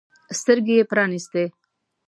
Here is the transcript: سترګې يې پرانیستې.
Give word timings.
سترګې 0.39 0.75
يې 0.79 0.83
پرانیستې. 0.91 1.43